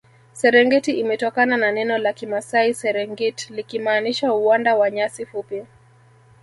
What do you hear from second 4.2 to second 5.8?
uwanda wa nyasi fupi